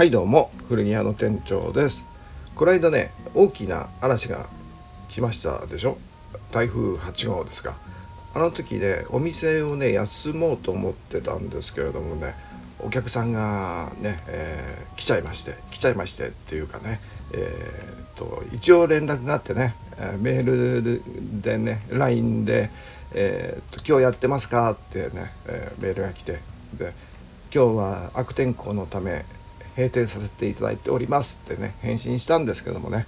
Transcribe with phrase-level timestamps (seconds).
[0.00, 2.02] はいどうも古着屋の店長です。
[2.56, 4.46] この間ね大きな嵐が
[5.10, 5.98] 来ましたでしょ？
[6.52, 7.76] 台風8号ですか。
[8.32, 12.34] あの時ねお店をね休もうと思ってたんですけれどもね
[12.78, 16.98] お客さんがね、えー、来ちゃいまして来ちゃいましてっていうかね
[17.34, 19.74] えー、と一応連絡があってね
[20.18, 21.02] メール
[21.42, 22.70] でね LINE で、
[23.12, 26.40] えーと「今日やってますか?」ってね、えー、メールが来て
[26.72, 26.94] で
[27.54, 29.26] 「今日は悪天候のため
[29.80, 33.06] 閉店させていただいております」ってね返信したんですけどもね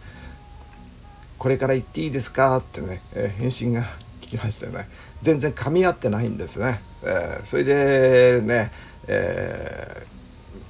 [1.38, 3.84] 「これから行っていいですか?」ってね、えー、返信が
[4.20, 4.88] 来ましてね
[5.22, 6.80] 全然噛み合ってないんですね。
[7.04, 8.72] えー、それでね、
[9.06, 10.06] え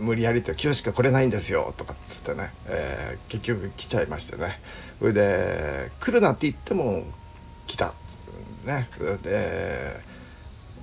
[0.01, 4.61] ー、無理やりと「今日しか来れないんですよ」とかっつってね、えー、結局来ちゃいましてね
[4.99, 7.05] それで来るなって言っても
[7.67, 7.93] 来た
[8.65, 8.89] ね
[9.23, 10.01] で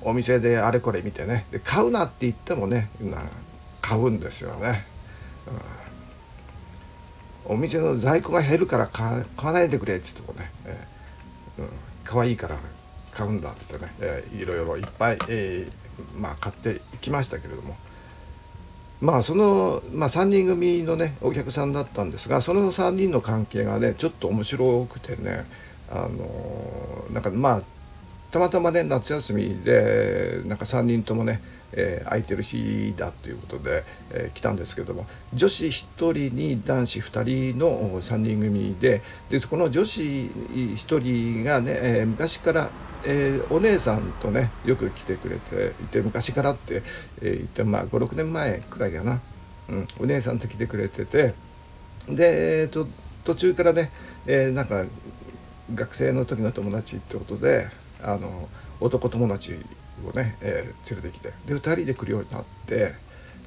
[0.02, 2.90] お店であれこれ見てねで買うなって言ってもね
[3.82, 4.86] 買うんですよね、
[7.46, 11.70] お店の在庫が減るから買わないでくれっつってもね、えーうん、
[12.04, 12.58] 可愛いから
[13.12, 17.76] 買うんだってね、えー、いろいろいっぱい、えー、まあ、買っていきましたけれども。
[19.02, 25.46] まあその、まあ、3人組のねお客さんだったんですがその3人の関係がねちょっと面白くてね
[25.90, 27.62] あのなんかまあ
[28.32, 31.42] たまたまね夏休みでなんか3人ともね、
[31.72, 42.70] えー、空いてる日だということで、えー、来たんですけども女子1人に男子2人の3人組ででこの女子1人がね、えー、昔から
[43.06, 46.84] えー、お姉さんとねよく来てくれていて昔からって、
[47.22, 49.22] えー、言ってまあ56年前くらいかな、
[49.70, 51.34] うん、お姉さんと来てくれてて
[52.08, 52.88] で、えーと、
[53.24, 53.92] 途中からね、
[54.26, 54.84] えー、なんか
[55.74, 57.70] 学生の時の友達ってことで
[58.04, 59.56] あの男友達
[60.06, 61.34] をね、えー、連れてきて。
[61.46, 62.94] で2人で来るようになって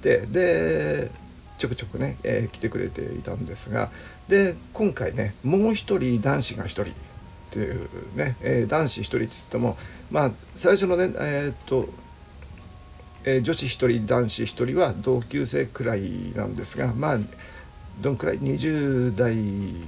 [0.02, 1.10] でで
[1.58, 3.90] ちょくちょくね、えー、来てくれていたんですが
[4.28, 6.86] で今回ねもう一人男子が1人っ
[7.50, 9.76] ていうね、えー、男子1人って言っても
[10.10, 11.88] まあ最初のねえ、っと、
[13.24, 17.18] えー、女子1人男子1人は同級生くらいなんですがまあ
[18.00, 19.36] どんくらい？20代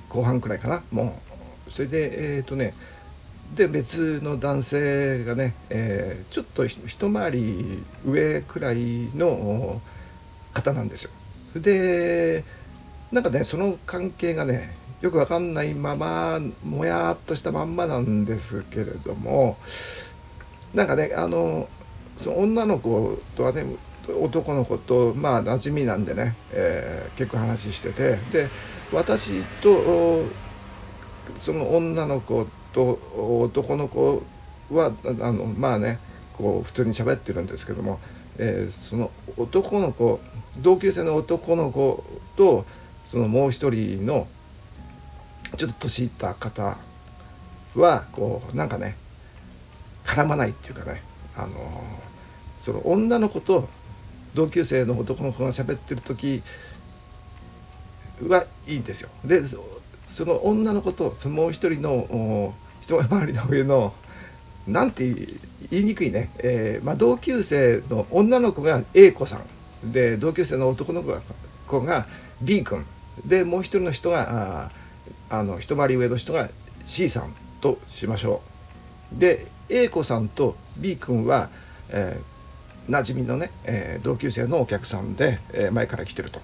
[0.09, 0.83] 後半くらいかな？
[0.93, 1.19] も
[1.67, 2.75] うそれでえ、っとね
[3.55, 9.81] で別の男性がね、えー、ちょっと一回り上くらいの
[10.53, 11.11] 方なんですよ。
[11.55, 12.45] で
[13.13, 19.57] なんかねその関係がねよくわかんないままもやっとしたまんまなんですけれども
[20.73, 21.69] なんかねあの
[22.21, 23.65] その女の子とはね
[24.21, 28.49] 男の子とまあ馴染みなんでね、えー、結構話しててで
[28.93, 30.25] 私と
[31.41, 32.99] その女の子とと
[33.43, 34.23] 男の子
[34.71, 35.99] はあのまあね
[36.37, 38.01] こう普通に喋ってるんですけども、
[38.39, 40.21] えー、その男の子
[40.59, 42.05] 同級生の男の子
[42.37, 42.67] と
[43.11, 44.27] そのもう一人の
[45.57, 46.77] ちょっと年いった方
[47.77, 48.97] はこうなんかね
[50.05, 51.01] 絡まないっていうかね
[51.37, 51.85] あの
[52.61, 53.69] その女の子と
[54.35, 56.43] 同級生の男の子が喋ってる時
[58.29, 59.11] はいいんですよ。
[59.25, 62.55] でその女の子とそのもう一人の
[62.85, 63.95] 一回りの上の
[64.67, 65.05] なんて
[65.71, 69.41] 言いにくいね、えーまあ、同級生の女の子が A 子さ
[69.85, 71.03] んで同級生の男の
[71.67, 72.07] 子が
[72.41, 72.85] B 君
[73.25, 74.71] でもう一人の人があ
[75.31, 76.49] あの一回り上の人が
[76.87, 78.43] C さんとしましょ
[79.17, 79.19] う。
[79.19, 81.49] で A 子さんと B 君は、
[81.91, 86.41] えー、馴染みのね、えー、同級生のお客さんで、えー、前から来てると。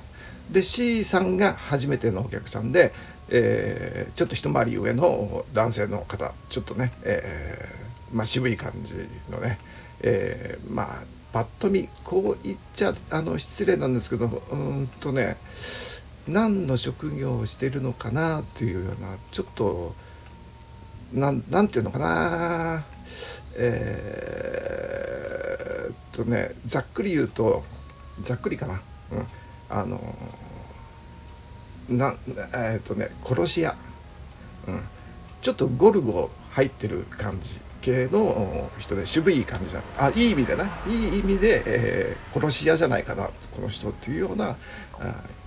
[0.51, 2.93] で C さんが初めてのお客さんで、
[3.31, 8.95] えー、ちょっと一回り上の男性の方ちょっとね、えー、まあ、渋い感じ
[9.31, 9.59] のね、
[10.01, 11.03] えー、まあ
[11.33, 15.37] パッと見こう言っちゃあの失礼なんですけどうんとね
[16.27, 19.95] 何の職業をしてるのかなというようなちょっと
[21.13, 22.85] なんなんていうのかな
[23.57, 27.63] えー、っとねざっくり言うと
[28.23, 28.81] ざっくりかな、
[29.13, 29.27] うん、
[29.69, 30.01] あの
[31.91, 32.15] な
[32.55, 33.77] えー、っとね殺し屋、
[34.69, 34.81] うん、
[35.43, 40.65] ちょっとゴルゴ入ってる感じ系の人で渋い感じだあいい意味でな。
[40.87, 43.31] いい意味で、えー、殺し屋じゃないかな。
[43.53, 44.57] この人っていうような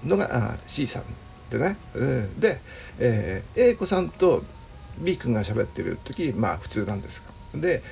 [0.04, 1.04] のがあ C さん
[1.52, 2.60] でね、うん、で、
[3.00, 4.44] えー、A 子さんと
[4.98, 7.24] B 君が喋ってる時まあ普通なんです。
[7.54, 7.84] がで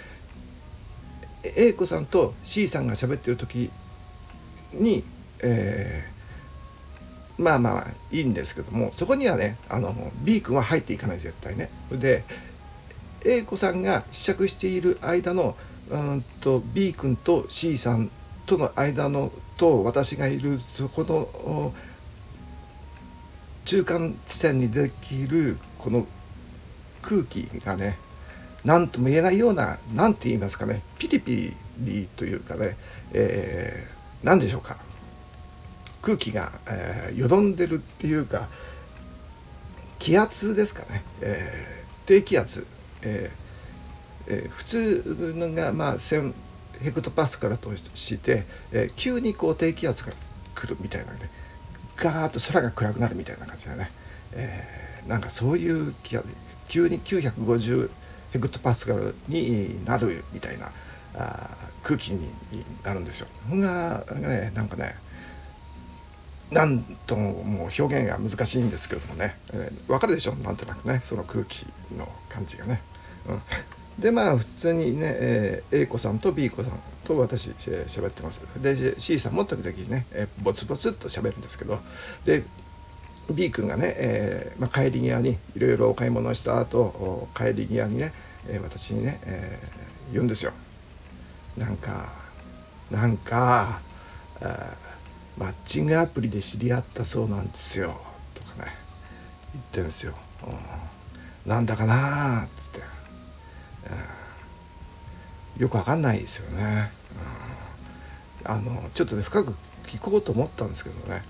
[1.43, 3.71] A 子さんと C さんが喋ってる時
[4.73, 5.03] に、
[5.39, 6.10] え
[7.41, 11.69] まあまあいいんですけどもそこにはねあの B 君は入っていかない絶対ね。
[11.91, 12.23] で
[13.25, 15.55] A 子さんが試着している間の
[15.89, 18.09] うんと B 君と C さん
[18.45, 21.73] との間のと私がいるそこの
[23.65, 26.05] 中間地点にできるこの
[27.01, 27.97] 空気がね
[28.63, 32.77] 何とも言えないような何て言いますかねピリピリというかね、
[33.13, 34.77] えー、何でしょうか
[36.01, 38.47] 空気が、えー、よどんでるっていうか
[39.99, 42.65] 気圧ですかね、えー、低気圧、
[43.03, 46.33] えーえー、普通のがまあ1000
[46.81, 50.11] ヘクトパスカルとして、えー、急にこう低気圧が
[50.55, 51.29] 来るみたいなね
[51.97, 53.91] ガーッと空が暗くなるみたいな感じでね、
[54.33, 56.27] えー、なんかそういう気圧
[56.67, 57.89] 急に950
[58.31, 60.71] ヘクトパスカルになるみたいな
[61.15, 61.49] あ
[61.83, 62.31] 空気に
[62.83, 63.27] なるんですよ。
[63.49, 64.95] そんなねなんかね
[66.51, 70.35] なんともう表現が難しいんですけどもね、えー、分かるでしょ？
[70.35, 71.65] なんとなくねその空気
[71.97, 72.81] の感じがね。
[73.25, 73.41] うん、
[73.97, 78.41] でまあ普通にね、えー、A 子さんと B 子さんと私喋ってます。
[78.61, 81.79] で C さんも時々ね、えー、ボツボツっと喋るんですけど
[82.25, 82.43] で
[83.29, 88.11] B 君がね、えーまあ、帰り際にいろいろお買い物した後帰り際にね、
[88.49, 90.51] えー、私にね、えー、言うんですよ。
[91.57, 92.09] なんか
[92.89, 93.79] なんか
[94.41, 94.75] あ
[95.37, 97.99] マッチングアプリで知り合ったそうなんですよ」
[98.35, 98.71] とかね。
[99.53, 100.13] 言ってるんですよ。
[101.45, 102.81] うん、なんだかなっつって、
[105.57, 106.91] うん、よくわかんないですよね。
[108.45, 109.55] うん、あのちょっとね深く
[109.85, 111.23] 聞こうと思ったんですけどね。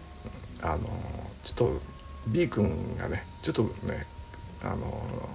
[0.62, 0.80] あの
[1.44, 1.82] ちょっと
[2.28, 4.06] B 君がねちょっとね
[4.64, 5.30] あの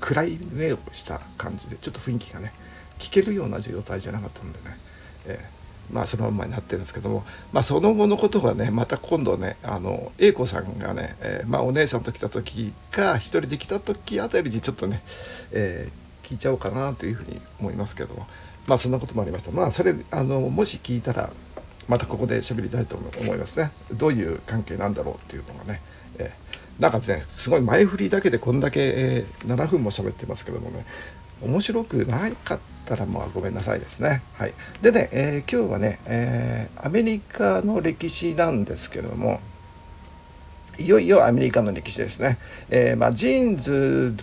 [0.00, 2.52] 暗い目をした感じでちょっと雰囲気がね
[2.98, 4.78] 聞けるような状態じゃなかったんでね、
[5.26, 5.50] え。
[5.92, 15.02] まあ、そのままになってるんですけども、まあ、その後のことがねまた今度ねあの A 子さんがね、えー、まあ、お姉さんと来た時か一人で来た時あたりにちょっとね、
[15.52, 18.26] えー、聞いちゃおうかなというふうに思いますけども
[18.66, 19.52] まあそんなこともありました。
[19.52, 21.30] まあそれあのもし聞いたら
[21.88, 23.70] またここで喋りたいと思いますね。
[23.92, 25.80] どういう関係なんだろうっていうのがね、
[26.78, 30.84] なんかねすごい前振りだけでこんだけ、えー、7分も喋ってますけどもね
[31.42, 34.22] 面白くなかったらまあごめんなさいですね。
[34.38, 39.40] はい、でね、えー、今日はね、えー、アメリカの歴史なんですけれども
[40.78, 42.38] いよいよアメリカの歴史ですね。
[42.70, 44.14] えー、まあ、ジーンズ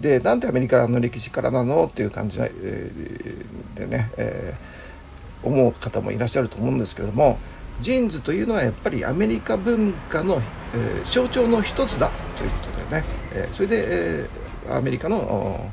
[0.00, 2.48] でなんでアメリカの歴史からなのっていう感じで
[3.86, 4.54] ね、え、
[5.42, 7.38] 思う方もいらっしゃると思うんですけども
[7.82, 10.40] ジーンズというのはやっぱりアメリカ文化の、
[10.74, 15.70] えー、象徴の一つだということでね、えー、それで、えー、アメリカの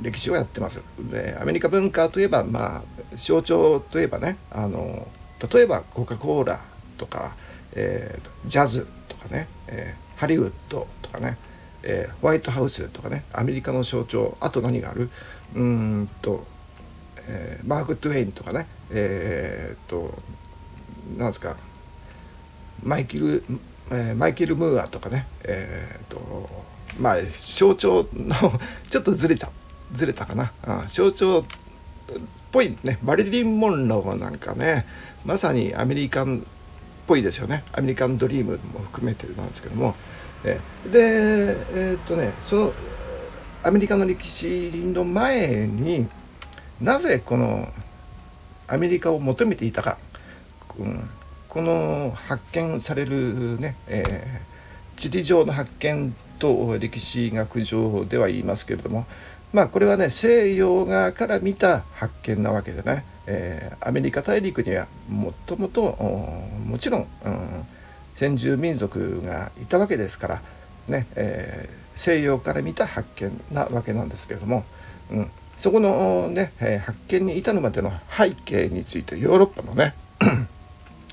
[0.00, 0.80] 歴史をやってます。
[0.98, 2.82] でアメリカ文化といえばまあ
[3.16, 5.06] 象徴といえばねあの
[5.52, 6.60] 例えばコカ・コーラ
[6.96, 7.34] とか、
[7.74, 11.36] えー、ジャズとかね、えー、ハリウッドとかね、
[11.82, 14.36] えー、ホワイトハウスとかねアメリカの象徴。
[14.40, 15.10] あと何がある？
[15.54, 16.46] うんと、
[17.26, 20.14] えー、マーク・トゥエインとかねえー、っと
[21.16, 21.56] なんですか
[22.82, 23.44] マイケル、
[23.90, 26.48] えー、マイケル・ムーアとかねえー、っと
[26.98, 28.34] まあ象徴の
[28.90, 29.50] ちょっとずれちゃ
[29.92, 31.44] ずれたかな、あ象徴っ
[32.52, 34.86] ぽいねマリリン・モンローなんかね
[35.24, 36.40] まさにアメリカンっ
[37.06, 37.64] ぽいですよね。
[37.72, 39.94] アメリカンドリームも含めてなんですけども。
[40.44, 40.58] え
[40.90, 40.98] で
[41.74, 42.72] えー、っとねその
[43.62, 46.08] アメリカの歴史の前に
[46.80, 47.68] なぜこの
[48.66, 49.98] アメリカを求めていたか、
[50.80, 51.10] うん、
[51.48, 59.06] この発見されるね、えー、地理上の発見と歴史学上では言いますけれども
[59.52, 65.82] まあこれはね西洋側から見た発見なわけでね、えー、アメリカ大陸にはもともと
[66.66, 67.66] もちろん、うん、
[68.16, 70.42] 先住民族がいたわけですから
[70.88, 74.64] ね、えー、西洋から見た発見なわけなんですけれども、
[75.10, 79.94] うん、そこのね、えー、発見に至るまでの背景についてヨーロッパのね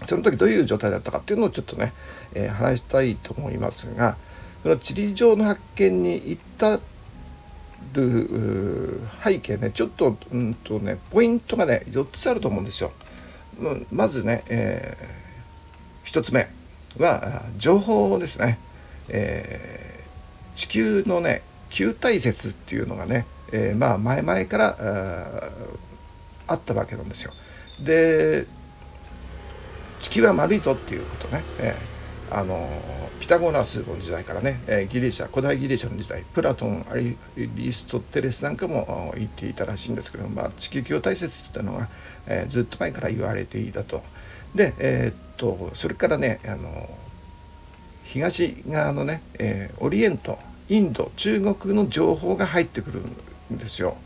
[0.08, 1.94] その時どういう状態だったかっていうのをちょっとね、
[2.34, 4.18] えー、話したいと思いますが
[4.64, 6.80] その地理上の発見に至
[7.94, 12.92] る背景ねちょっと,、うんとね、ポイントがね4つあると思うんですよ。
[13.92, 16.48] まずね、えー、1つ目
[17.00, 18.60] は情報ですね、
[19.10, 24.78] えー、地球のね球体説っていうのがね、えー、まあ前々から
[26.48, 27.34] あったわけなんですよ。
[27.80, 28.46] で
[30.08, 32.70] 地球は丸いぞっていうことね、えー、あの
[33.20, 37.18] ピタゴラスの時代からね、えギリシャ古代ギリシャの時代プラトンアリ
[37.74, 41.90] ストテレスなんかも言っていたらしいんですけど、まあ、地球球体説っていうのは、
[42.26, 44.02] えー、ずっと前から言われていたと。
[44.56, 46.90] で、えー、っとそれからねあの
[48.06, 53.02] 東側のね、えー、オリエントインド中国の情報が入ってくる
[53.54, 53.98] んですよ。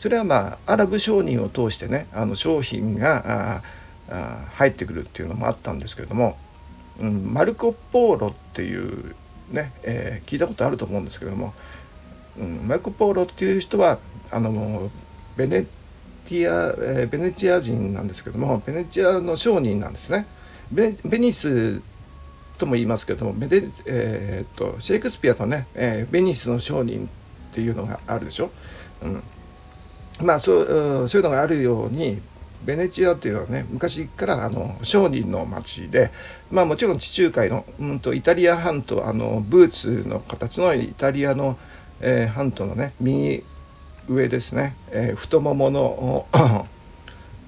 [0.00, 6.36] それはまあアラブ商人を通してねあの商品がああ入ってくるっていうのもあったんですけれども
[7.00, 9.14] うん、マルコ・ポーロっていう
[9.50, 11.54] ね、えー、聞いたことあると思うんですけども、
[12.38, 13.98] うん、マルコ・ポーロっていう人は
[14.30, 14.90] あの
[15.36, 20.26] ベネティア、えー、ベネチア人なんですけどもベネチアの商人なんですね。
[20.72, 21.80] ベベニス
[22.58, 27.08] とも言いますけどもベネ、えー、っとシェイクスピアとね、えー、ベニスの商人
[27.50, 28.50] っていうのがあるでしょ。
[29.02, 29.22] うん
[30.22, 32.22] まあそうそういうのがあるように
[32.64, 36.10] ベネチアっていうのはね昔からあの商人の町で
[36.50, 41.58] まあもちろん地中海の、うんと、イタリア半島あのブーツの形のイタリアの、
[42.00, 43.44] えー、半島のね右
[44.08, 46.26] 上ですね、えー、太ももの、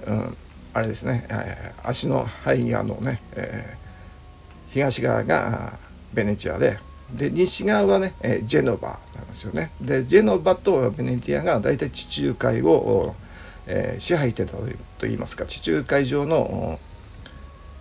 [0.07, 0.37] うん、
[0.75, 5.79] あれですね、えー、足の肺側のね、えー、東側が
[6.12, 6.79] ベネチアで
[7.12, 9.71] で西側はね、えー、ジェノバなんですよね。
[9.81, 13.15] でジェノバとベネチアが大体地中海を、
[13.68, 14.56] えー、支配してた
[14.98, 16.80] といいますか地中海上の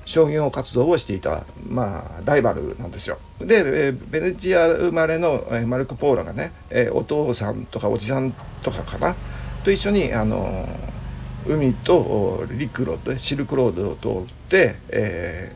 [0.05, 3.17] 商業活動をしていた、まあ、ライバルなんですよ。
[3.39, 9.15] で、えー、ベネチア生まれの、えー、マルコ・ポーロがね、えー、お父さんとかおじさんとかかな？
[9.63, 10.65] と一緒に、あの
[11.45, 15.53] 海と陸路でシルクロードを通って、え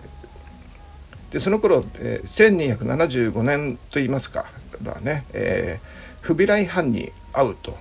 [1.29, 4.45] ー、でその頃、えー、1275年といいますか
[4.83, 7.77] はね、えー、フビライ藩に会うと。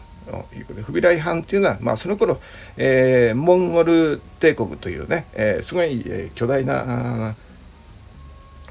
[0.54, 2.40] いうことでフビライ藩っていうのは、まあ、その頃、
[2.76, 7.34] えー、モンゴル帝国というね、えー、すごい、えー、巨大な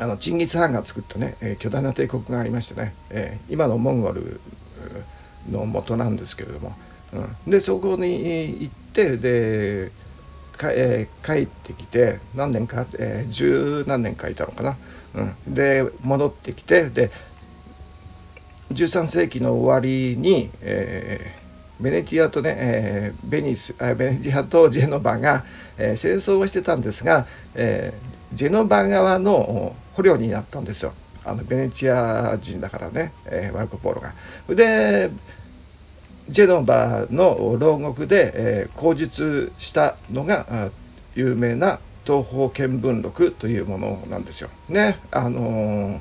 [0.01, 4.39] あのチンギス・ハンが作ったね、えー、巨大な帝国がありましてね、えー、今のモンゴル
[5.51, 6.75] の元なんですけれども、
[7.45, 9.91] うん、でそこに行ってで
[10.59, 14.77] か、えー、帰ってきて何年か、えー、十何年かいたのかな、
[15.15, 17.09] うん、で戻ってきてで
[18.71, 21.38] 13世紀の終わりに、えー、
[21.79, 25.45] ベネチアとね、えー、ベニスベネチアとジェノバが、
[25.77, 30.93] えー、戦争をしてたんですが、えー、ジェノバ側の捕虜になったんですよ
[31.23, 34.13] あのベネチア人だからね、えー、マルコ・ポーロが。
[34.53, 35.09] で
[36.29, 40.69] ジェノバの牢獄で、えー、口述したのが
[41.15, 44.49] 有名な東方見聞録というものなんですよ。
[44.67, 45.99] ねあのー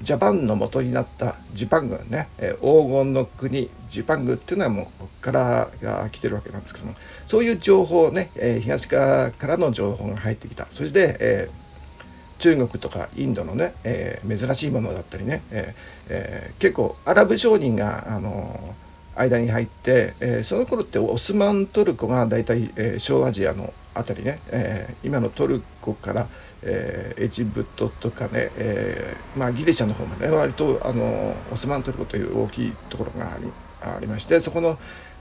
[0.00, 6.94] ジャパンの元になったジパングね、え黄金の国ジパングっていうのはもうここからが来てるわけなんですけども
[7.26, 10.66] そういう情報ね、え東側からの情報が入ってきた。
[10.70, 15.74] そして、えー、中国とかインドのね、えー、珍しいものだったりね、え
[16.08, 18.74] えー、結構アラブ商人が、あの
[19.16, 26.28] 間に入って、えその頃ってオスマントルコが大体、え小アジアの辺りね、え今のトルコから、
[26.62, 33.50] えー、エジプトとかね、えーまあ、ギリシャの方もね割とあのオスマントルコという大きいところがあり
[33.80, 34.78] ありましてそこの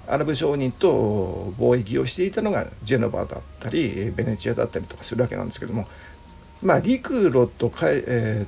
[0.08, 5.88] アラブ商人と貿易をしていたのがジェノバだったりベネチアだったりとかするわけなんですけども
[6.62, 8.46] まあ陸路とか、え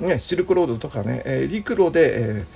[0.00, 2.46] ーね、シルクロードとかね、えー、陸路で、えー、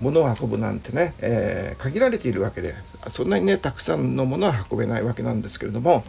[0.00, 2.74] 物を運ぶなんてね、えー、限られているわけで
[3.12, 6.04] そんなにねたくさんのものは運べないわけなんですけれども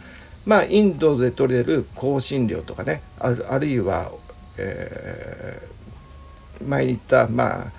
[0.45, 4.11] まあ、インドで取れる香辛料とかねあるあるいは、
[4.57, 7.71] えー、前に言った、まあ、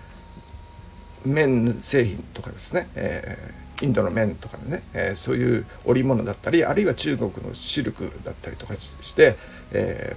[1.24, 9.36] 綿製品とかですね、えー、インドの綿とかね、えー、そういう織物だったりあるいは中国のシルクだったりとかして、
[9.72, 10.16] え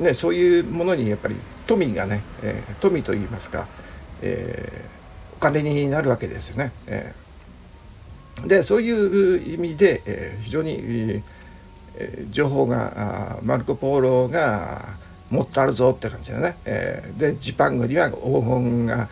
[0.00, 3.68] ーね、そういうものにやっぱり富がね、えー、富といいますか、
[4.22, 6.72] えー、お金になるわけですよね。
[6.86, 7.29] えー
[8.46, 14.98] でそういう意味で、えー、非常に、えー、情報がマルコ・ポーロが
[15.30, 19.08] もっとあるぞって感じだね、えー、でジパングには黄金が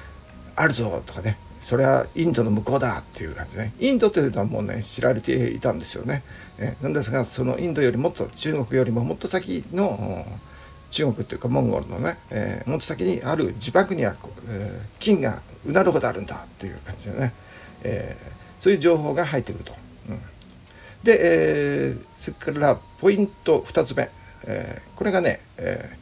[0.57, 1.39] あるぞとかね。
[1.61, 3.75] それはインドの向こうだっていう感じね。
[3.79, 6.23] インドというのはもうね知られていたんですよね、
[6.57, 10.25] えー、なんですがそのインドよりもっと中国よりももっと先の
[10.91, 14.15] 中国っていうかモンゴルのね、えー、もっと先にあるジパングには、
[14.49, 17.35] えー、金がうなるほどあるんだっていう感じでね、
[17.83, 18.38] えー
[18.69, 19.73] そういう情報が入ってくると。
[20.11, 20.21] うん、
[21.03, 24.11] で、えー、それからポイント2つ目、
[24.45, 25.97] えー、これがね、え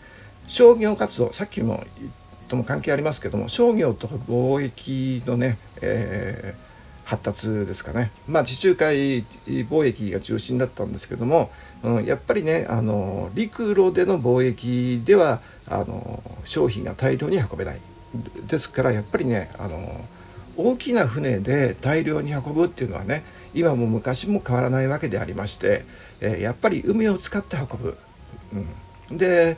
[0.49, 1.33] ー、商業活動。
[1.33, 1.85] さっきも
[2.49, 11.53] とも関係ありますけども商業と貿易のね、えー、発達ですかね、まあ、地中海貿易が中心だったんですけども、
[11.85, 17.81] うん、やっぱりねあの陸路での貿易ではあの商品が大量に運べない。
[18.49, 20.05] ですからやっぱりねあの
[20.57, 23.23] 大きな船で大量に運ぶっていうのはね
[23.55, 25.85] 今も昔も変わらないわけでありまして、
[26.21, 27.99] え、やっぱり海を使って運ぶ。
[29.11, 29.57] うん、で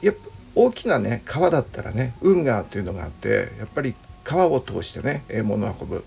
[0.00, 0.20] やっぱ
[0.54, 6.04] 大きなね川だったらね運河というのがあってやっぱり川を通してね物を運ぶ、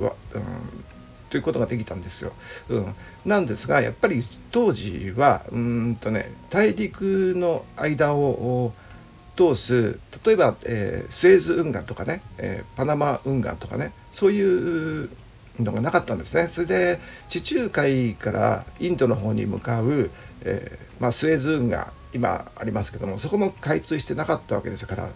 [0.00, 0.10] うん、
[1.30, 2.32] ということができたんですよ。
[2.68, 8.72] うん、なんですがやっぱり当時はうんとね大陸の間を
[9.40, 15.08] 通す例えば、えー、スエズ運河とかね、えー、パナマ運河とかねそういう
[15.58, 16.48] のがなかったんですね。
[16.48, 20.10] それで地中海からインドの方に向かう、
[20.42, 25.08] えー、まあ、スエズ運河今ありますけどもそこも開通してなかったわけですから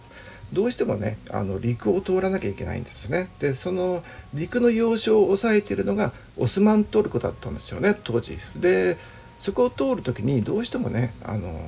[0.53, 3.29] どうしてもねあの陸を通らなきゃいけないんですよね。
[3.39, 4.03] でその
[4.33, 8.37] 陸の要衝を抑えているのがオスマントルコだったんですよね当時。
[8.55, 8.97] で
[9.39, 11.59] そこを通る時にどうしてもねあの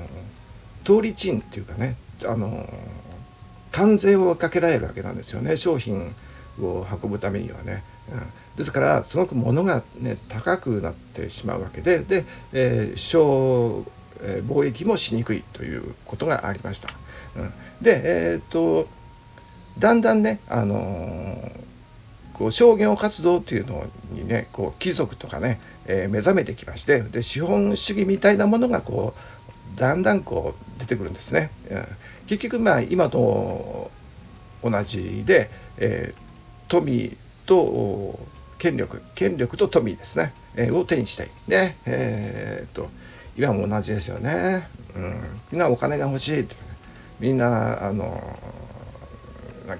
[0.83, 1.95] 通り賃っていうかね
[2.25, 2.67] あの
[3.71, 6.15] 関税をかけられるわけなんですよね商品
[6.59, 7.83] を運ぶためにはね。
[8.12, 8.21] うん、
[8.55, 13.83] ですからすごく物がね高くなってしまうわけでで、えー、小、
[14.21, 16.88] えー、貿易もしにくいということがありました。
[17.36, 18.88] うん、でえー、っと
[19.77, 21.51] だんだんね、あのー、
[22.33, 29.37] こう商業活動っていうのにねこう貴族とかね、えー、目覚めてきましてで資本主義みたいなものがこう
[29.77, 31.51] だんだんこう出てくるんですね。
[31.69, 31.86] うん、
[32.27, 33.89] 結局まあ今と
[34.63, 37.15] 同じで、えー、富
[37.46, 38.19] と
[38.57, 41.29] 権力権力と富ですね、えー、を手にしたい。
[41.48, 42.89] でえー、っと
[43.38, 44.67] 今も同じですよね。
[44.96, 45.13] うん、
[45.51, 46.55] みんなお金が欲しいって
[47.19, 48.19] みんなあの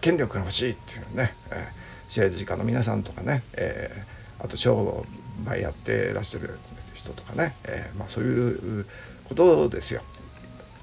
[0.02, 5.06] 権力が欲しいっていうね、えー、政治家の皆さんとかね、えー、あと商
[5.46, 6.60] 売やってらっしゃる
[6.94, 8.86] 人とかね、えー、まあ、そういう
[9.28, 10.02] ことですよ。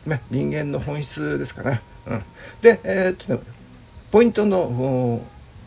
[0.07, 1.81] ね、人間の本質ですかね。
[2.07, 2.23] うん、
[2.61, 3.41] で、えー、っとね、
[4.11, 5.21] ポイントの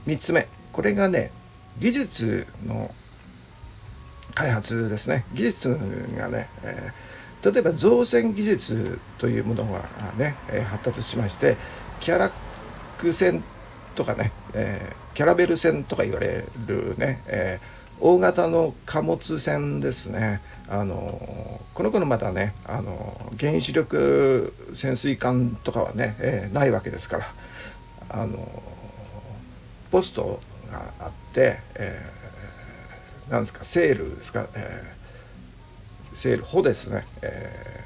[0.05, 1.31] 3つ目これがね
[1.79, 2.93] 技術の
[4.33, 5.69] 開発ですね技術
[6.15, 9.83] がね、えー例えば造船技術というものが
[10.17, 11.55] ね、え発達しまして
[11.99, 12.31] キャラ
[12.97, 13.43] ク船
[13.95, 27.33] とかね、えー、キャラベル船とか言われるね、えー、大型の貨物船ですねあのこの頃まだねあの原子力潜水艦とかはね、えー、ないわけですから
[28.09, 28.37] あの
[29.91, 30.39] ポスト
[30.71, 34.97] があって、えー、なんですかセールですか、えー
[36.17, 37.83] セール帆ですね、え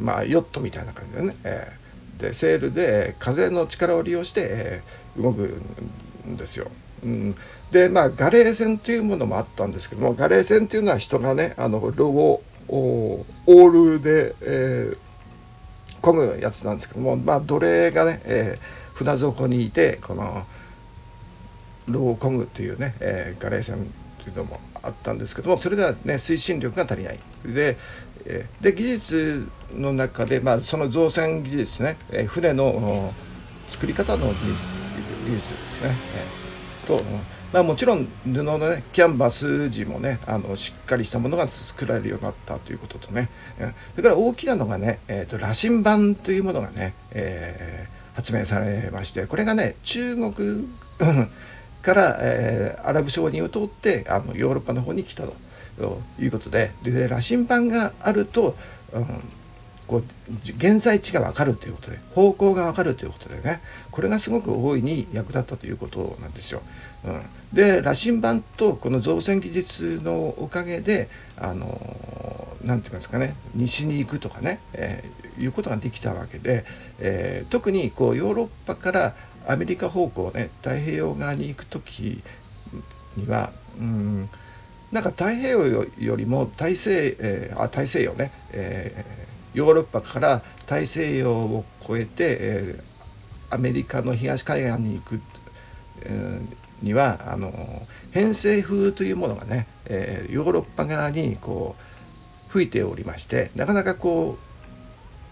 [0.00, 5.60] ー、まあヨットみたいな感じでね、えー、でセールで風の力を利用して、えー、動く
[6.24, 6.70] んですよ。
[7.04, 7.34] うん、
[7.72, 14.96] でまあガレー船というものもあったんですけどもガレー船というのは人がねあのロゴオールで、えー、
[16.02, 20.46] 漕ぐやつなんですけどもまあ奴隷がね、えー、船底にいてこの
[21.88, 23.90] ロゴを漕ぐというね、えー、ガレー船
[24.22, 27.18] というのもあったんですけどもそれではね推進力が足りない。
[27.44, 27.76] で
[28.60, 31.96] で技術の中で、まあ、その造船技術ね
[32.28, 33.12] 船の
[33.68, 35.96] 作り方の技術ですね、
[36.86, 37.00] と、
[37.52, 43.28] まあ、もちろん布のねキャンバス地もねあのしっかりしたものが作られるようになったということとね。
[43.94, 50.32] それから大きなのがね、えーと、羅針盤というものがね、えー、発明されましてこれがね中国
[51.82, 55.34] から、えー、アラブ商人を通ってあのヨーロッパの方に来たと
[56.18, 56.72] いうことで。
[56.82, 58.56] で羅針盤があると、
[58.92, 59.06] うん、
[59.86, 60.02] こう
[60.56, 66.62] 現在地が分かるということで方向が分かるということでねこれがすごく大いに役立ったということなんですよ。
[67.04, 71.66] うん、で羅針盤とこの造船技術のおかげであの
[72.64, 76.64] 何て言いますかね西に行くとかね、えー、いうことができたわけで、
[77.00, 79.14] えー、特にこうヨーロッパから
[79.48, 82.22] アメリカ方向ね太平洋側に行く時
[83.16, 84.28] にはうん
[84.92, 85.66] なんか太平洋
[85.98, 95.20] よりも大西,、えー、あ大西洋ね、えー、ヨーロッパから大西洋を越えて、えー、アメリカの東海岸に行く、
[96.02, 104.52] えー、にはあの偏西風というものがね、えー、ヨーロッパ側にこう吹いておりましてなかなかこう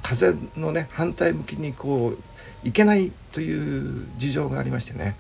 [0.02, 2.14] 風のね反対向きにこ
[2.64, 5.16] ういけないという事情がありましてね、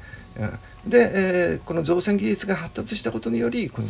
[0.84, 3.88] うん、で、えー、この造船技術が発達したことによりこの、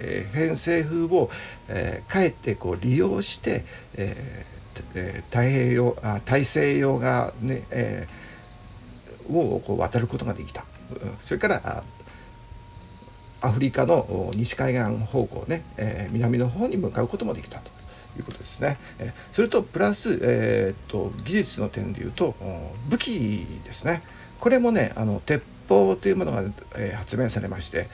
[0.00, 1.30] えー、偏西風を、
[1.68, 10.64] えー、かえってこう利用して、えー、太平洋あ大西洋がね、えー、をこう渡ることができた、
[11.24, 11.84] それから
[13.42, 17.70] アフリカの西海岸方向ね、えー、南の方に向かうこともできたと。
[18.18, 18.76] いうことですね。
[18.98, 22.34] えそれとプラス、えーと、技術の点でいうと
[22.88, 24.02] 武器ですね。
[24.40, 26.42] これもねあの鉄砲というものが、
[26.76, 27.88] え、発明されまして、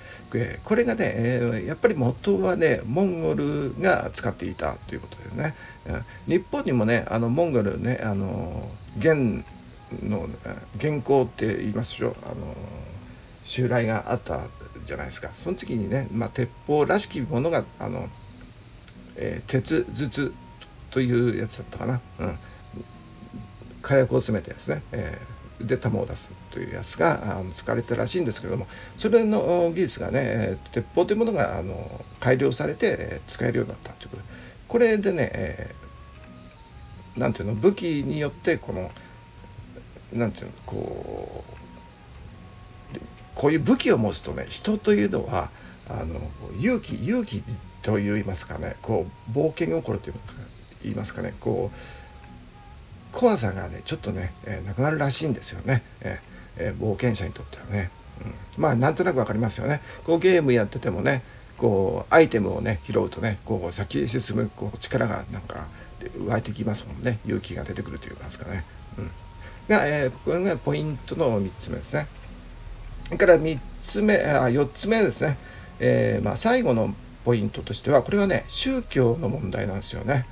[0.65, 5.55] これがね、え、やっぱり元はねモンゴルが使っていたということですね。
[6.27, 9.45] 日本にもねあのモンゴルねあの元
[10.03, 10.29] の
[10.77, 12.17] 元寇って言いますでしょ？
[12.25, 12.55] あの
[13.45, 14.41] 襲来があった
[14.85, 15.31] じゃないですか。
[15.45, 18.09] その時にね、まあ、鉄砲らしきものがあの、
[19.15, 20.33] えー、鉄筒
[20.91, 22.39] というやつだったかな、うん、
[23.83, 28.67] 火薬を詰めたやつね、えー、で弾を出すというやつがあの使われたらしいんですけれども
[28.99, 34.23] それの技術がね鉄砲というものがあの改良されて使えるようになったということ
[34.69, 38.91] これでね、えー、なんていうの武器によってこの
[40.13, 41.57] なんていうのこう
[43.35, 45.51] こういう武器を持つとね人というのは
[45.89, 46.21] あの
[46.59, 47.43] 勇気勇気
[47.83, 50.21] といいますかねこう冒険心というか
[50.83, 51.77] 言いますかねこう
[53.17, 57.91] 怖さがねちょっとね、えー、なくなるらしいんですよね、えーえー、冒険者にとってはね、
[58.57, 59.81] うん、まあなんとなく分かりますよね。
[60.05, 61.23] こうゲームやっててもね
[61.57, 65.67] こうアイテムをね拾うとねこう先へ進むこう力がなんか
[66.27, 67.19] 湧いてきますもんね。
[67.25, 68.65] 勇気が出てくるといいますかね、
[68.99, 69.11] うん、
[69.69, 72.07] が、えー、これがポイントの3つ目ですね。
[73.07, 75.39] それから3つ目あ4つ目ですね、
[75.81, 80.27] えー、まあ、最後のポイントとしてはこれはね宗教の問題なんですよね。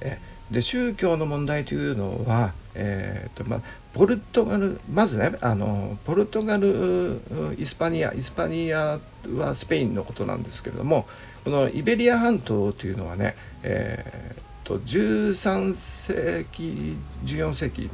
[0.00, 0.18] え
[0.50, 3.60] で宗教の問題というのは、えーとまあ、
[3.92, 7.20] ポルトガルまずねあのポルトガル
[7.58, 8.98] イスパニアイスパニア
[9.34, 11.06] はスペインのことなんですけれども
[11.44, 17.90] このイベリア半島というのはね、えーと、13世紀14世紀、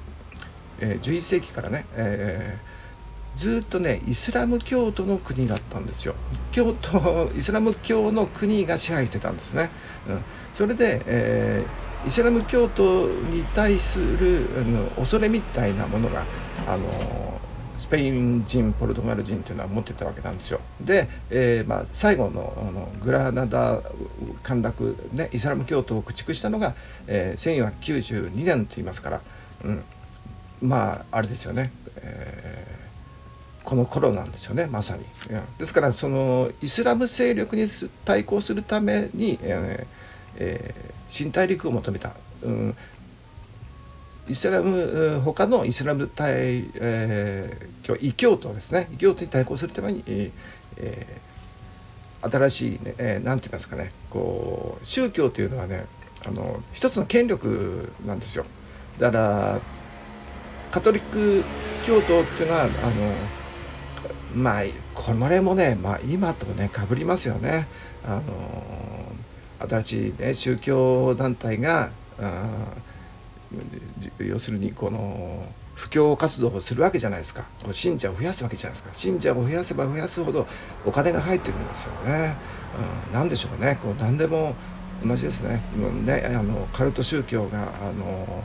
[0.81, 2.75] えー、11世紀からね、えー
[3.37, 6.15] ずっとねイスラム教徒の国だったんですよ。
[6.53, 9.71] 教徒イスラム教の国が支配してたんですね、
[10.09, 10.21] うん、
[10.55, 16.25] それで、えー、イスラム教徒に対するあの恐れみたいなものが
[16.67, 17.41] あの
[17.79, 20.61] スペイン人ポルトガル人というのは持ってたわけなんですよ。
[20.81, 23.83] で、えーまあ、最後のあのグラナダ
[24.43, 26.75] 陥落、ね、イスラム教徒を駆逐したのが、
[27.07, 29.21] えー、1492年と言いますから、
[29.65, 29.83] うん、
[30.63, 32.75] まああれですよね、えー
[33.65, 35.05] この頃なんですよねまさに。
[35.59, 37.67] ですからそのイスラム勢力に
[38.05, 39.87] 対抗するために、えー
[40.37, 42.77] えー、新大陸を求めた、うん、
[44.29, 55.87] イスラム他のイスラム対、えー、異教徒ですね異教徒に対抗するために、えー、新しいね、えー、なんて言いますかねこう宗教というのはね
[56.27, 58.47] あの一つの権力なんですよ。
[58.99, 59.61] だから
[60.71, 61.45] カトリック
[61.87, 62.71] 教徒っていうのはあの
[64.35, 64.63] まあ
[64.95, 67.67] これもね、まあ、今とねかぶりますよね。
[68.07, 68.23] あの
[69.69, 71.91] 新しい、ね、宗教団体が
[74.19, 77.43] 要するにこの布教活動をするわけじゃないですか。
[77.63, 78.95] こう信者を増やすわけじゃないですか。
[78.95, 80.47] 信者を増やせば増やすほど
[80.85, 82.37] お金が入ってくるんですよね。
[83.09, 83.79] うん、何でしょうかね。
[83.83, 84.55] こう何でも
[85.05, 85.61] 同じですね。
[86.05, 88.45] ねあのカルト宗教があの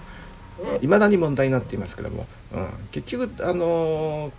[0.81, 4.31] いまだに問題になっていますけども、うん、結局あの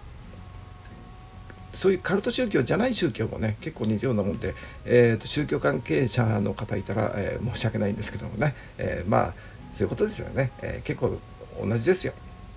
[1.75, 4.55] そういうカルト宗教じゃない宗教もね結構似たようなもんで、
[4.85, 9.35] えーと、宗教関係者の方いたら、えー、申し訳ないんですけどもね、えー、まあ
[9.75, 11.19] そういうことですよね、えー、結構
[11.63, 12.13] 同じですよ。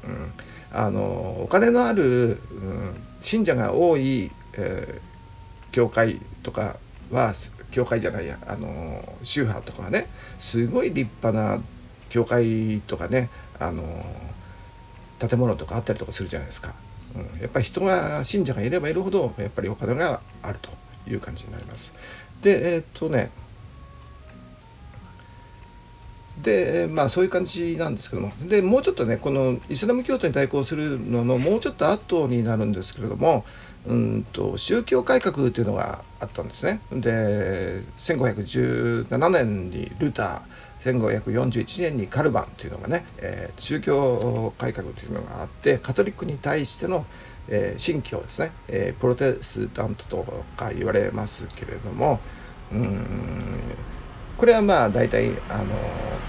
[0.05, 0.31] うん、
[0.71, 2.37] あのお金のある、うん、
[3.21, 4.99] 信者が多い、え、
[5.71, 6.77] 教会とか
[7.11, 7.33] は
[7.71, 10.07] 教会じゃないやあの宗派とかはね
[10.39, 11.61] すごい立派な
[12.09, 13.83] 教会とかねあの
[15.19, 16.73] 建物とかあったりとかするじゃないですか。
[17.15, 20.69] うん、やっぱり人が信者がいればいるほどやっぱりお金があると
[21.09, 21.91] いう感じになります。
[22.41, 23.31] でえー、っとね
[26.41, 33.45] でまあそういう感じなんですけどもでもうちょっとねこのイスラム教徒に対抗するののもうちょっと後になるんですけれども
[33.85, 36.79] うんと宗教改革というのがあったんですね。
[36.91, 40.41] で1517年にルター
[40.83, 47.05] 1541年にカルバンというのがね、えー、宗教改革というのがあってカトリックに対しての、
[47.47, 52.19] えー、信教ですね、えー、プロテスタントとか言われますけれども
[52.71, 53.59] うん
[54.37, 55.73] これはまあ大体あの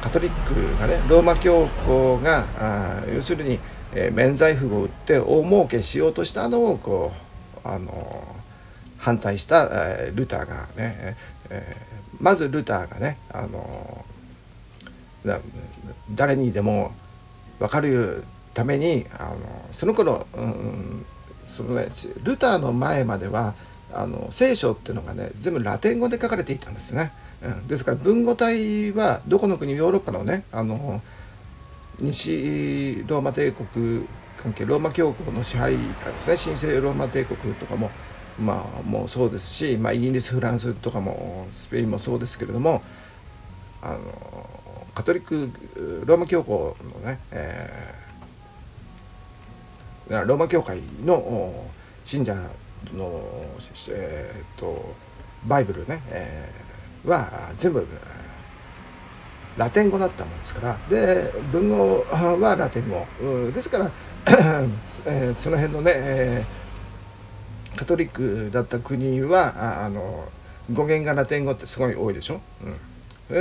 [0.01, 3.59] カトリックがねローマ教皇があ要するに、
[3.93, 7.13] えー、免罪符を打って大儲けしようとしたのをこ
[7.65, 8.23] うあの
[8.99, 11.17] 反対した、えー、ルターがね、
[11.51, 14.05] えー、まずルターがねあの
[16.15, 16.93] 誰にでも
[17.59, 19.37] 分かるためにあの
[19.73, 21.07] その頃、うん、
[21.47, 21.87] そのね
[22.23, 23.55] ルターの前までは
[23.93, 27.13] あの聖書っていうのがね全部ラテン語で書かれていたんですね。
[27.43, 31.03] うん、ですから文語体はどこの国ヨーロッパのねあの
[32.01, 34.07] 西ローマ帝国
[34.43, 37.91] 関係ローマ教皇の支配下ですね神聖ローマ帝国とかも
[38.39, 42.83] まあもうそうですし、まあ、イギリスフランスとかもスペインもそうですけれども
[43.83, 43.99] あの
[44.95, 45.51] カトリック
[46.07, 51.65] ローマ教皇のね、えー、ローマ教会の
[52.05, 52.35] 信者
[52.95, 53.23] の、
[53.91, 54.95] えー、と
[55.47, 57.87] バイブルね、えー、は全部
[59.57, 60.79] ラテン語だったもんですから。
[60.89, 62.01] で文豪
[62.41, 63.07] はラテン語。
[63.53, 63.91] ですから
[65.07, 70.29] えー、その辺のね、えー、カトリックだった国はあの
[70.73, 72.41] 語源がラテン語ってすごい多いでしょ？
[72.65, 72.77] うん。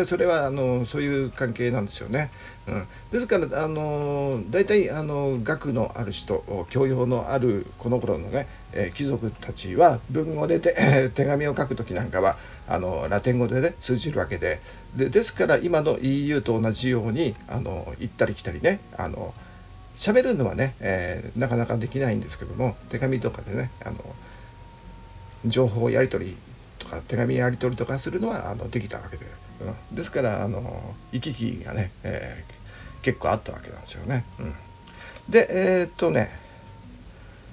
[0.06, 2.32] それはあのそういう関係なんですよね。
[2.66, 14.60] うん、ですからあの大体あの学のある人教養のあるこの頃のね、え、貴族たちは文語で手手紙を書く時なんかはあのラテン語でね通じるわけで。
[14.96, 19.34] でですから今の EU と同じようにあの行ったり来たりねあの
[19.98, 23.98] 喋るのはね、えー、なかなかできないんですけども手紙とかでねあの
[25.46, 26.38] 情報やり取り
[26.80, 29.26] とか手紙やり取りとかするのはあのできたわけで、
[29.92, 34.26] うん、ですからあの行き来がね、えー、結構あったわけなんですよね。
[34.40, 34.54] うん、
[35.30, 36.40] でえー、っとね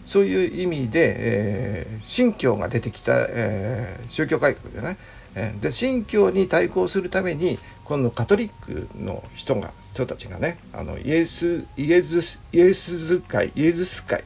[0.07, 4.97] そういう意味で、えー、新教が出てきた、えー、宗教改革でね、
[5.37, 12.21] えー、で新教に対抗するために今度カトリックの人が人たちがねあのイエスイエズ
[12.53, 14.25] イエス会イエズス会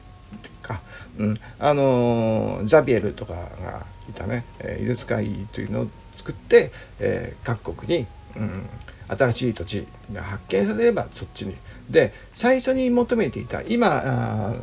[0.61, 0.81] か、
[1.17, 8.69] うん、あのザビエルとかがいたね、えイエズス会というのを作って、えー、各国に、うん、
[9.07, 11.55] 新しい土地が発見されればそっちに。
[11.89, 14.55] で最初に求めていた今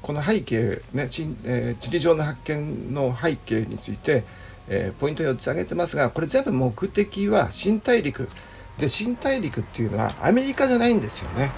[0.00, 4.24] この背景ね地,、えー、地理上の発見の背景について、
[4.68, 8.28] えー、ポイント4つ挙げてますがこれ全部目的は新大陸。
[8.78, 11.50] で新大陸っていうのはアメリカじゃないんですよね、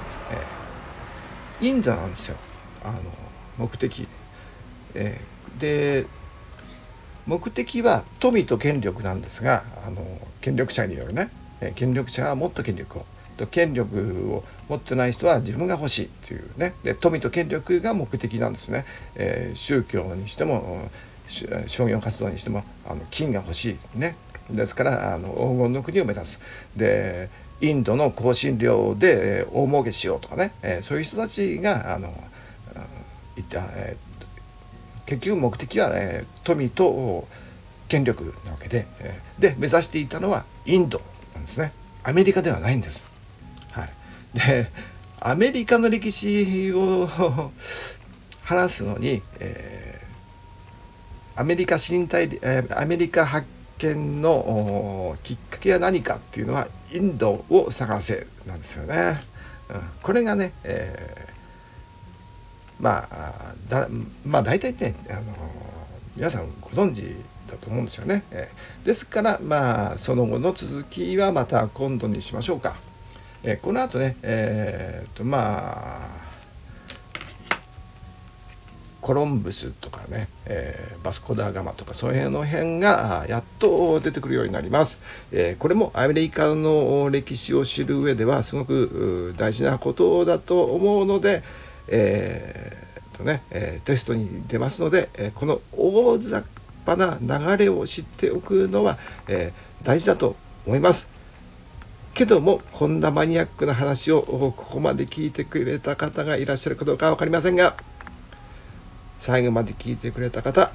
[1.60, 2.36] えー、インドなんですよ。
[2.82, 2.98] あの
[3.56, 4.08] 目的、
[4.94, 6.06] えー、で
[7.26, 10.02] 目的は富と権力なんですがあの
[10.40, 11.30] 権力者によるね。
[11.74, 13.06] 権力者はもっと権力を。
[13.36, 16.74] と権力を持ってない人は自分が欲しいっていうね。
[16.84, 18.84] で富と権力が目的なんですね、
[19.16, 20.88] えー、宗教にしても
[21.66, 24.16] 商業活動にしてもあの金が欲しいね。
[24.50, 26.40] ですからあの黄金の国を目指す。
[26.76, 27.28] で
[27.60, 32.12] インドの香辛料で大儲けしようとかね、えー、そういう人たちがあの
[33.36, 34.13] 言った、えー、
[35.06, 37.26] 結局目的は、えー、富と
[37.88, 41.00] 権力なわけで、えー、で目指していたのはインド
[41.34, 43.02] なんですねアメリカではないんです。
[43.72, 43.90] はい、
[44.34, 44.70] で
[45.20, 47.08] アメリカの歴史を
[48.42, 53.46] 話すのに、えー、アメリカ新大、えー、アメリカ発
[53.78, 59.22] 見のきっかけは何かっていうのはインドを探せなんですよね。
[59.70, 61.23] うん、これがね、えー、
[62.80, 63.88] まあだ
[64.26, 65.22] まあ大体ね、あの
[66.16, 67.02] 皆さんご存知
[67.50, 68.24] だと思うんですよね。
[68.30, 68.50] え、
[68.84, 72.76] ですからまあその後の続きはまた今度にしましょうか。
[73.42, 75.38] え、この後ね、えーとま
[76.20, 76.24] あ
[79.04, 84.98] コロンブスとかね、えー、バスコ・ダ・ガマとかそういうの辺がやっと出てくるようになります、
[85.30, 91.42] えー、これもアメリカの歴史を知る上ではすごく大事なことだと思うので、
[91.88, 96.44] えーとねえテストに出ますので、えこの大雑
[96.84, 101.08] 把な流れを知っておくのは、え大事だと思います。
[102.14, 107.74] けどもこんなマニアックな話をここまで聞いてくれた方がいらっしゃるかどうか分かりませんが
[109.18, 110.72] 最後まで聞いてくれた方、あ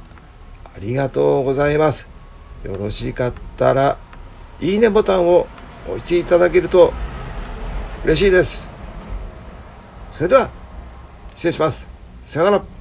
[0.80, 2.08] りがとうございます。
[2.64, 3.98] よろしかったら、
[4.60, 5.48] いいねボタンを
[5.86, 6.92] 押していただけると
[8.04, 8.66] 嬉しいです。
[10.14, 10.50] それでは、
[11.40, 11.88] 失礼します。
[12.28, 12.79] さよなら。